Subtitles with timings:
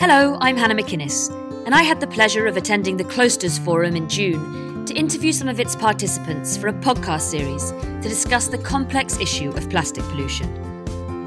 [0.00, 1.28] Hello, I'm Hannah MacInnes,
[1.66, 5.46] and I had the pleasure of attending the Klosters Forum in June to interview some
[5.46, 10.50] of its participants for a podcast series to discuss the complex issue of plastic pollution.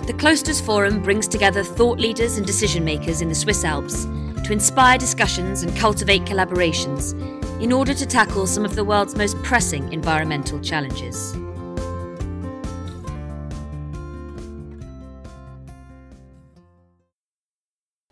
[0.08, 4.52] The Klosters Forum brings together thought leaders and decision makers in the Swiss Alps to
[4.52, 7.14] inspire discussions and cultivate collaborations
[7.62, 11.36] in order to tackle some of the world's most pressing environmental challenges.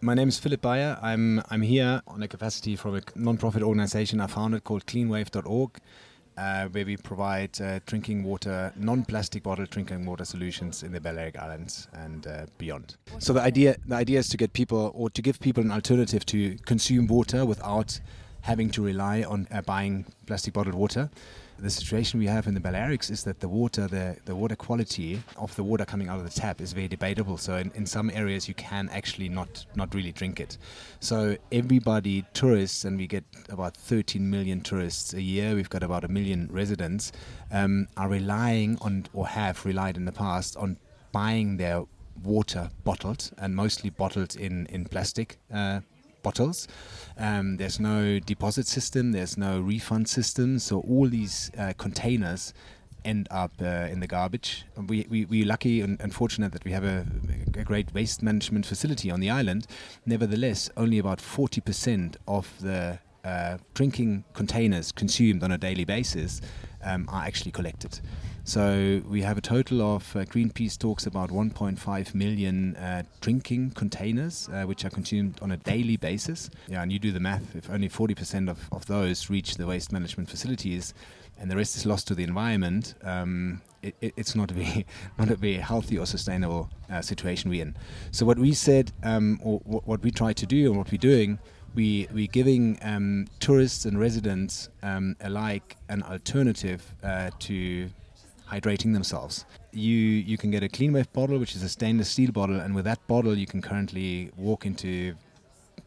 [0.03, 0.97] My name is Philipp Baier.
[1.03, 5.77] I'm I'm here on a capacity from a non-profit organization I founded called cleanwave.org,
[6.37, 11.37] uh, where we provide uh, drinking water, non-plastic bottled drinking water solutions in the Balearic
[11.37, 12.95] Islands and uh, beyond.
[13.19, 16.25] So the idea the idea is to get people or to give people an alternative
[16.25, 17.99] to consume water without
[18.41, 21.11] having to rely on uh, buying plastic bottled water
[21.61, 25.21] the situation we have in the Balearics is that the water, the, the water quality
[25.37, 27.37] of the water coming out of the tap is very debatable.
[27.37, 30.57] So in, in some areas you can actually not not really drink it.
[30.99, 35.55] So everybody, tourists, and we get about 13 million tourists a year.
[35.55, 37.11] We've got about a million residents,
[37.51, 40.77] um, are relying on or have relied in the past on
[41.11, 41.83] buying their
[42.23, 45.81] water bottled and mostly bottled in in plastic uh,
[46.21, 46.67] bottles.
[47.17, 52.53] Um, there's no deposit system, there's no refund system, so all these uh, containers
[53.03, 54.65] end up uh, in the garbage.
[54.75, 57.05] We, we, we're lucky and, and, fortunate that we have a,
[57.55, 59.65] a, great waste management facility on the island.
[60.05, 66.41] Nevertheless, only about 40% of the uh, drinking containers consumed on a daily basis
[66.83, 67.99] um, are actually collected.
[68.43, 74.49] So we have a total of uh, Greenpeace talks about 1.5 million uh, drinking containers
[74.51, 76.49] uh, which are consumed on a daily basis.
[76.67, 77.55] Yeah, and you do the math.
[77.55, 80.93] If only 40% of, of those reach the waste management facilities,
[81.39, 84.85] and the rest is lost to the environment, um, it, it, it's not a very
[85.17, 87.75] not a very healthy or sustainable uh, situation we're in.
[88.11, 91.39] So what we said, um, or what we try to do, and what we're doing
[91.73, 97.89] we we're giving um, tourists and residents um, alike an alternative uh, to
[98.51, 99.45] hydrating themselves.
[99.71, 102.85] You you can get a Cleanwave bottle, which is a stainless steel bottle, and with
[102.85, 105.15] that bottle, you can currently walk into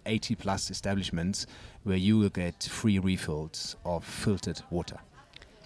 [0.07, 1.47] 80 plus establishments
[1.83, 4.99] where you will get free refills of filtered water.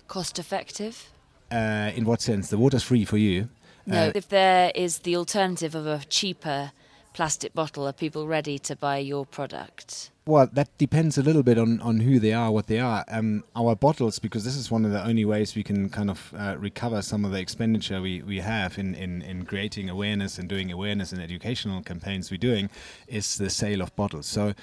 [0.06, 1.10] Cost effective?
[1.50, 2.50] Uh, in what sense?
[2.50, 3.48] The water's free for you.
[3.86, 6.72] No, uh, if there is the alternative of a cheaper
[7.18, 10.12] plastic bottle, are people ready to buy your product?
[10.24, 13.04] Well, that depends a little bit on, on who they are, what they are.
[13.08, 16.32] Um, our bottles, because this is one of the only ways we can kind of
[16.38, 20.48] uh, recover some of the expenditure we, we have in, in, in creating awareness and
[20.48, 22.70] doing awareness and educational campaigns we're doing,
[23.08, 24.26] is the sale of bottles.
[24.26, 24.54] So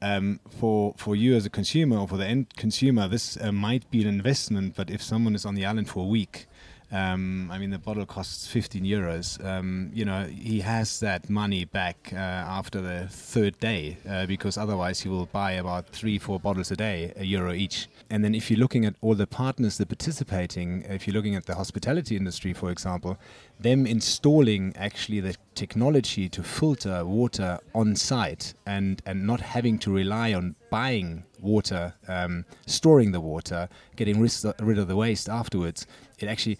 [0.00, 3.90] um, for for you as a consumer or for the end consumer, this uh, might
[3.90, 4.76] be an investment.
[4.76, 6.46] But if someone is on the island for a week,
[6.94, 9.44] um, I mean, the bottle costs 15 euros.
[9.44, 14.56] Um, you know, he has that money back uh, after the third day uh, because
[14.56, 17.88] otherwise he will buy about three, four bottles a day, a euro each.
[18.10, 21.34] And then if you're looking at all the partners that are participating, if you're looking
[21.34, 23.18] at the hospitality industry, for example,
[23.58, 29.92] them installing actually the technology to filter water on site and, and not having to
[29.92, 35.88] rely on buying water, um, storing the water, getting rid of the waste afterwards,
[36.20, 36.56] it actually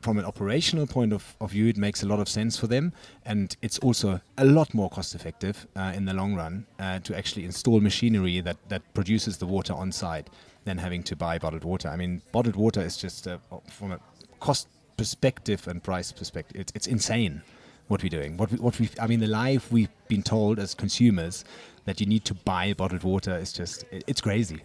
[0.00, 2.92] from an operational point of, of, view, it makes a lot of sense for them,
[3.24, 7.16] and it's also a lot more cost effective uh, in the long run uh, to
[7.16, 10.30] actually install machinery that, that produces the water on site
[10.64, 11.88] than having to buy bottled water.
[11.88, 13.38] I mean, bottled water is just uh,
[13.68, 14.00] from a
[14.40, 17.42] cost perspective and price perspective, it's, it's insane
[17.86, 18.36] what we're doing.
[18.36, 21.44] What we, what we, I mean, the life we've been told as consumers
[21.86, 24.62] that you need to buy bottled water is just, it, it's crazy.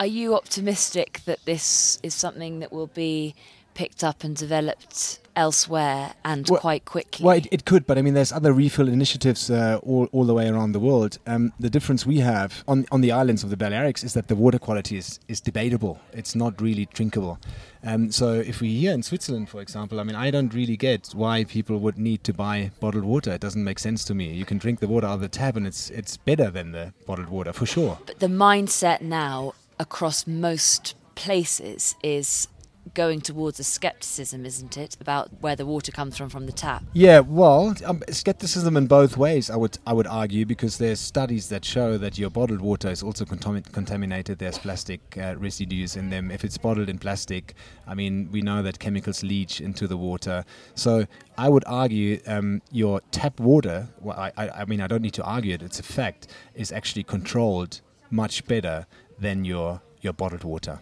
[0.00, 3.34] Are you optimistic that this is something that will be
[3.76, 7.24] picked up and developed elsewhere and well, quite quickly.
[7.24, 10.32] Well, it, it, could, but I mean, there's other refill initiatives uh, all, all the
[10.32, 11.18] way around the world.
[11.26, 14.34] Um, the difference we have on, on the islands of the Balearics is that the
[14.34, 16.00] water quality is, is debatable.
[16.14, 17.38] It's not really drinkable.
[17.84, 21.10] Um, so if we here in Switzerland, for example, I mean, I don't really get
[21.14, 23.32] why people would need to buy bottled water.
[23.32, 24.32] It doesn't make sense to me.
[24.32, 26.94] You can drink the water out of the tap, and it's it's better than the
[27.06, 27.98] bottled water for sure.
[28.06, 32.48] But the mindset now across most places is
[32.94, 36.84] going towards a skepticism, isn't it, about where the water comes from from the tap?
[36.92, 39.50] Yeah, well, um, skepticism in both ways.
[39.50, 43.02] I would I would argue because there's studies that show that your bottled water is
[43.02, 44.38] also contam- contaminated.
[44.38, 46.30] There's plastic uh, residues in them.
[46.30, 47.54] If it's bottled in plastic,
[47.86, 50.44] I mean, we know that chemicals leach into the water.
[50.74, 51.06] So
[51.38, 53.88] I would argue um, your tap water.
[54.00, 55.62] Well, I, I, I mean, I don't need to argue it.
[55.62, 56.28] It's a fact.
[56.54, 57.80] Is actually controlled
[58.10, 58.86] much better
[59.18, 60.80] than your your bottled water.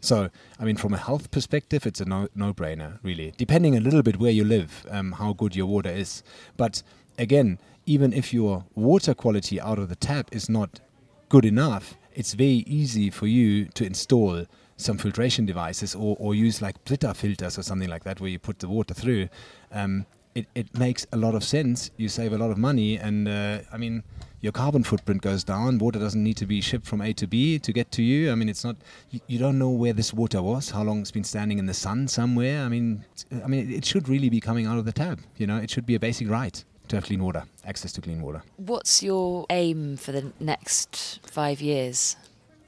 [0.00, 0.28] So,
[0.58, 3.32] I mean, from a health perspective, it's a no no brainer, really.
[3.36, 6.22] Depending a little bit where you live, um, how good your water is.
[6.56, 6.82] But
[7.18, 10.80] again, even if your water quality out of the tap is not
[11.28, 14.44] good enough, it's very easy for you to install
[14.76, 18.38] some filtration devices or, or use like Brita filters or something like that where you
[18.38, 19.28] put the water through.
[19.72, 21.90] Um, it, it makes a lot of sense.
[21.96, 24.04] You save a lot of money, and uh, I mean,
[24.40, 25.78] your carbon footprint goes down.
[25.78, 28.30] Water doesn't need to be shipped from A to B to get to you.
[28.30, 28.76] I mean, it's not.
[29.10, 31.74] You, you don't know where this water was, how long it's been standing in the
[31.74, 32.62] sun somewhere.
[32.62, 33.04] I mean,
[33.44, 35.20] I mean, it should really be coming out of the tap.
[35.36, 38.22] You know, it should be a basic right to have clean water, access to clean
[38.22, 38.42] water.
[38.56, 42.16] What's your aim for the next five years?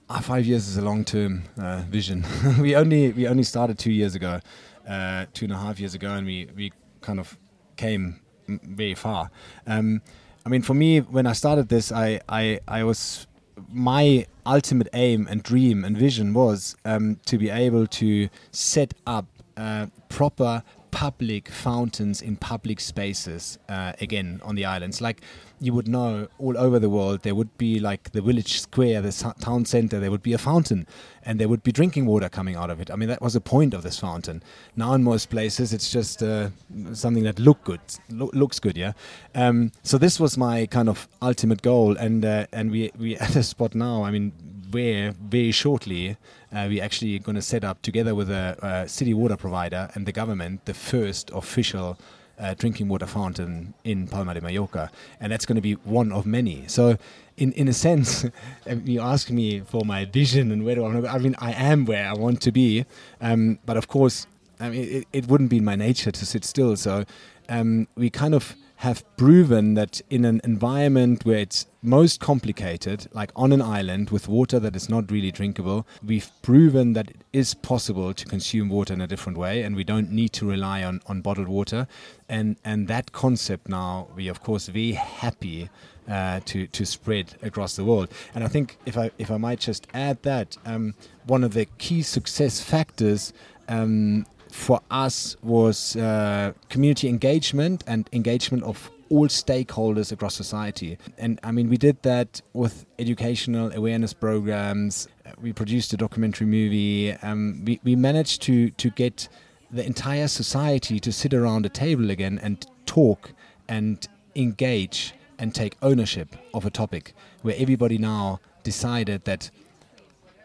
[0.09, 2.25] Uh, five years is a long-term uh, vision.
[2.61, 4.41] we only we only started two years ago,
[4.89, 7.39] uh, two and a half years ago, and we we kind of
[7.77, 9.31] came very far.
[9.67, 10.03] Um,
[10.45, 13.27] I mean, for me, when I started this, I, I, I was
[13.69, 19.27] my ultimate aim and dream and vision was um, to be able to set up
[19.57, 25.01] uh, proper public fountains in public spaces uh, again on the islands.
[25.01, 25.23] Like
[25.61, 29.13] you would know all over the world, there would be like the village square, the
[29.41, 30.87] town center, there would be a fountain
[31.25, 32.91] and there would be drinking water coming out of it.
[32.91, 34.43] I mean, that was the point of this fountain.
[34.75, 36.49] Now, in most places, it's just uh,
[36.93, 38.93] something that look good, lo- looks good, yeah.
[39.35, 43.37] Um, so this was my kind of ultimate goal, and uh, and we we at
[43.37, 44.03] a spot now.
[44.03, 44.33] I mean,
[44.71, 46.17] where very shortly
[46.53, 50.07] uh, we're actually going to set up together with a, a, city water provider and
[50.07, 51.99] the government the first official
[52.41, 54.91] uh, drinking water fountain in Palma de Mallorca,
[55.21, 56.65] and that's going to be one of many.
[56.69, 56.97] So,
[57.37, 58.25] in in a sense,
[58.85, 61.09] you ask me for my vision and where do I want to go.
[61.09, 62.87] I mean, I am where I want to be,
[63.21, 64.27] um, but of course,
[64.59, 66.77] I mean, it, it, wouldn't be in my nature to sit still.
[66.77, 67.05] So,
[67.49, 73.31] um, we kind of have proven that in an environment where it's most complicated, like
[73.37, 77.53] on an island with water that is not really drinkable, we've proven that it is
[77.53, 81.03] possible to consume water in a different way and we don't need to rely on,
[81.05, 81.87] on bottled water.
[82.27, 85.69] And, and that concept now, we of course very happy
[86.09, 88.09] uh, to, to spread across the world.
[88.35, 90.95] And I think if I, if I might just add that, um,
[91.27, 93.35] one of the key success factors
[93.69, 100.97] um, for us was uh, community engagement and engagement of all stakeholders across society.
[101.19, 105.09] And I mean, we did that with educational awareness programs.
[105.41, 107.13] We produced a documentary movie.
[107.23, 109.29] Um, we, we managed to, to get
[109.71, 113.33] the entire society to sit around a table again and talk
[113.69, 114.07] and
[114.37, 119.51] engage and take ownership of a topic where everybody now decided that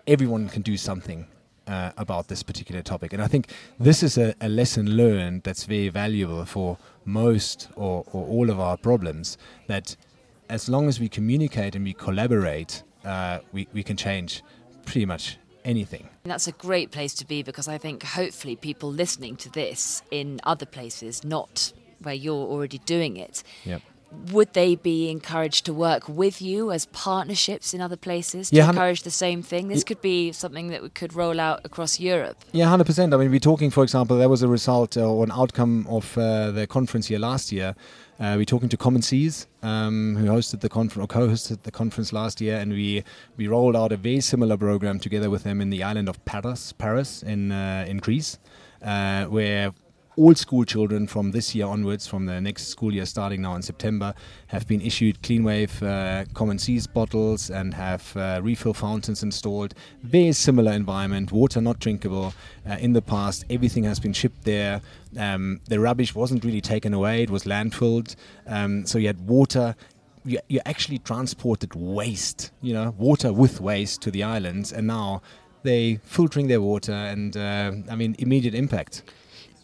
[0.07, 1.27] everyone can do something
[1.67, 3.13] uh, about this particular topic.
[3.13, 8.03] And I think this is a, a, lesson learned that's very valuable for most or,
[8.11, 9.37] or, all of our problems.
[9.67, 9.95] That
[10.49, 14.43] as long as we communicate and we collaborate, uh, we, we can change
[14.85, 16.09] pretty much anything.
[16.23, 20.39] That's a great place to be because I think hopefully people listening to this in
[20.43, 23.81] other places, not where you're already doing it, yep
[24.31, 28.69] would they be encouraged to work with you as partnerships in other places to yeah,
[28.69, 29.67] encourage the same thing?
[29.67, 32.37] This could be something that we could roll out across Europe.
[32.51, 33.13] Yeah, hundred percent.
[33.13, 36.51] I mean, we're talking, for example, there was a result or an outcome of uh,
[36.51, 37.75] the conference here last year.
[38.17, 42.13] Uh, we're talking to Common Seas, um, who hosted the conference or co-hosted the conference
[42.13, 43.03] last year, and we
[43.35, 46.71] we rolled out a very similar program together with them in the island of Paros,
[46.73, 48.39] Paros in uh, in Greece,
[48.81, 49.73] uh, where
[50.17, 53.61] all school children from this year onwards, from the next school year starting now in
[53.61, 54.13] September,
[54.47, 59.73] have been issued CleanWave uh, Common Seas bottles and have uh, refill fountains installed.
[60.03, 62.33] Very similar environment, water not drinkable.
[62.69, 64.81] Uh, in the past, everything has been shipped there.
[65.17, 68.15] Um, the rubbish wasn't really taken away, it was landfilled.
[68.47, 69.75] Um, so you had water
[70.27, 75.21] you, you, actually transported waste, you know, water with waste to the islands, and now
[75.61, 79.03] they filtering their water, and uh, I mean, immediate impact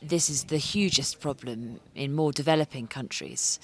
[0.01, 3.59] this is the hugest problem in more developing countries.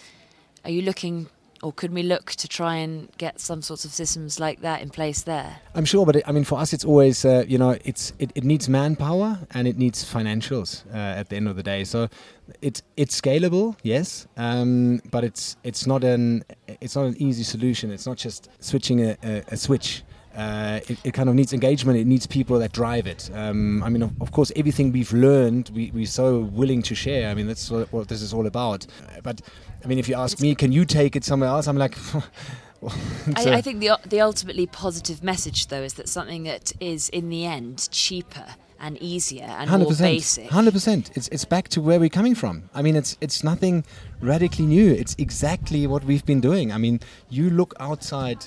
[0.64, 1.28] Are you looking
[1.64, 4.90] or could we look to try and get some sorts of systems like that in
[4.90, 5.60] place there?
[5.74, 8.32] I'm sure, but it, I mean, for us, it's always uh, you know, it's it,
[8.36, 11.84] it, needs manpower and it needs financials uh, at the end of the day.
[11.84, 12.10] So
[12.62, 17.92] it's it's scalable, yes, um, but it's it's not an it's not an easy solution.
[17.92, 20.04] It's not just switching a, a, a switch
[20.38, 21.98] uh, it, it, kind of needs engagement.
[21.98, 23.30] It needs people that drive it.
[23.34, 27.30] Um, I mean, of, of, course, everything we've learned, we, we're so willing to share.
[27.30, 28.86] I mean, that's what, what this is all about.
[29.24, 29.42] But
[29.84, 31.68] I mean, if you ask me, can you take it somewhere else?
[31.68, 31.98] I'm like.
[33.36, 37.30] I, I, think the the ultimately positive message, though, is that something that is in
[37.30, 38.46] the end cheaper
[38.80, 40.52] and easier and 100%, more basic.
[40.52, 41.10] Hundred percent.
[41.16, 42.70] It's it's back to where we're coming from.
[42.76, 43.84] I mean, it's it's nothing
[44.22, 44.92] radically new.
[44.92, 46.72] It's exactly what we've been doing.
[46.72, 47.00] I mean,
[47.32, 48.46] you look outside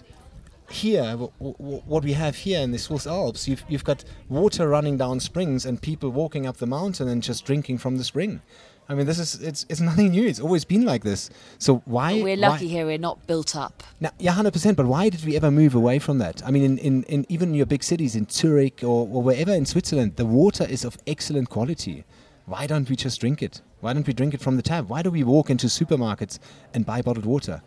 [0.71, 4.69] here, w- w- what we have here in the Swiss Alps, you've, you've got water
[4.69, 8.43] running down springs and people walking up the mountain and just drinking from the spring.
[8.89, 10.27] I mean, this is it's, it's nothing new.
[10.27, 11.31] It's always been like this.
[11.59, 12.21] So why?
[12.21, 12.87] We're lucky why, here.
[12.87, 13.85] We're not built up.
[14.01, 14.77] now, yeah, hundred percent.
[14.77, 16.43] But why did we ever move away from that?
[16.45, 19.65] I mean, in, in, in even your big cities, in Zurich or, or wherever in
[19.65, 22.05] Switzerland, the water is of excellent quality.
[22.47, 23.61] Why don't we just drink it?
[23.81, 24.87] Why don't we drink it from the tap?
[24.87, 26.41] Why do we walk into supermarkets
[26.75, 27.63] and buy bottled water?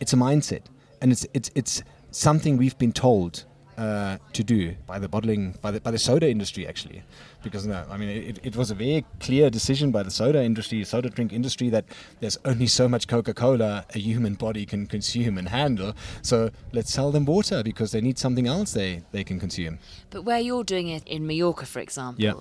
[0.00, 0.62] It's a mindset,
[1.02, 3.44] and it's it's it's something we've been told
[3.76, 7.02] uh, to do by the bottling by the by the soda industry actually,
[7.44, 10.82] because no, I mean it, it was a very clear decision by the soda industry,
[10.84, 11.84] soda drink industry that
[12.18, 15.94] there's only so much Coca-Cola a human body can consume and handle.
[16.22, 19.78] So let's sell them water because they need something else they they can consume.
[20.10, 22.34] But where you're doing it in Mallorca, for example, Yeah.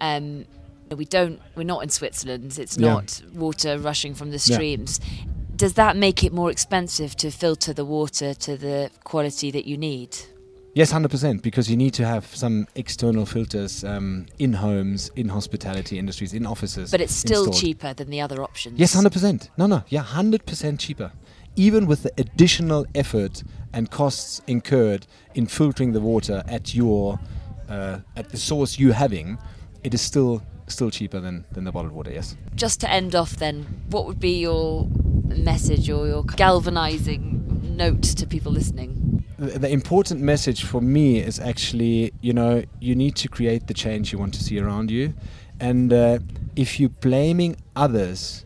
[0.00, 0.46] um,
[0.96, 1.38] we don't.
[1.54, 2.58] We're not in Switzerland.
[2.58, 2.94] It's Yeah.
[2.94, 4.56] not water rushing from the Yeah.
[5.58, 9.76] Does that make it more expensive to filter the water to the quality that you
[9.76, 10.16] need?
[10.72, 11.42] Yes, hundred percent.
[11.42, 16.46] Because you need to have some external filters um, in homes, in hospitality industries, in
[16.46, 16.92] offices.
[16.92, 17.60] But it's still installed.
[17.60, 18.78] cheaper than the other options.
[18.78, 19.50] Yes, hundred percent.
[19.58, 21.10] No, no, yeah, hundred percent cheaper.
[21.56, 27.18] Even with the additional effort and costs incurred in filtering the water at your
[27.68, 29.38] uh, at the source you're having,
[29.82, 32.12] it is still still cheaper than, than the bottled water.
[32.12, 32.36] Yes.
[32.54, 34.86] Just to end off, then, what would be your
[35.28, 39.24] message or your galvanizing note to people listening?
[39.38, 44.12] the, important message for me is actually, you know, you need to create the change
[44.12, 45.14] you want to see around you.
[45.60, 46.18] And uh,
[46.56, 48.44] if you're blaming others,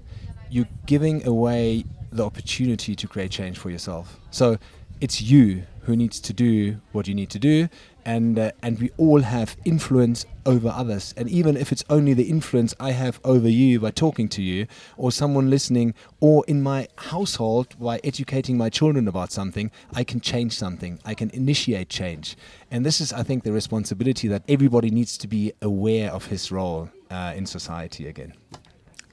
[0.51, 4.19] you're giving away the opportunity to create change for yourself.
[4.31, 4.59] So
[5.01, 7.69] it's you who needs to do what you need to do.
[8.05, 11.15] And, uh, and we all have influence over others.
[11.17, 14.67] And even if it's only the influence I have over you by talking to you,
[14.97, 20.21] or someone listening, or in my household by educating my children about something, I can
[20.21, 20.99] change something.
[21.05, 22.37] I can initiate change.
[22.71, 26.51] And this is, I think, the responsibility that everybody needs to be aware of his
[26.51, 28.35] role uh, in society again.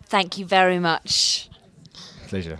[0.05, 1.49] Thank you very much.
[2.27, 2.59] Pleasure.